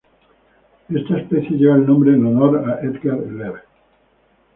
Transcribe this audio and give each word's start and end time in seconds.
Esta 0.89 1.19
especie 1.19 1.57
lleva 1.57 1.75
el 1.75 1.85
nombre 1.85 2.11
en 2.15 2.25
honor 2.25 2.67
a 2.67 2.79
Edgar 2.83 3.19
Lehr. 3.19 3.63